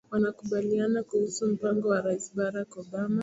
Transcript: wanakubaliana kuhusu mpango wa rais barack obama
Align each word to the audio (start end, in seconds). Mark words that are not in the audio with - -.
wanakubaliana 0.11 1.03
kuhusu 1.03 1.47
mpango 1.47 1.87
wa 1.89 2.01
rais 2.01 2.35
barack 2.35 2.77
obama 2.77 3.19